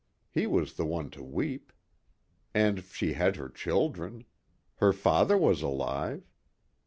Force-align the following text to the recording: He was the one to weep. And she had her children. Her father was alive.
He 0.31 0.47
was 0.47 0.73
the 0.73 0.85
one 0.87 1.11
to 1.11 1.21
weep. 1.21 1.71
And 2.55 2.83
she 2.83 3.13
had 3.13 3.35
her 3.35 3.49
children. 3.49 4.25
Her 4.77 4.93
father 4.93 5.37
was 5.37 5.61
alive. 5.61 6.23